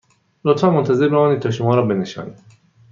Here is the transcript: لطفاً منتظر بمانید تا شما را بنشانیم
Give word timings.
لطفاً 0.45 0.69
منتظر 0.69 1.07
بمانید 1.09 1.39
تا 1.39 1.51
شما 1.51 1.75
را 1.75 1.85
بنشانیم 1.85 2.35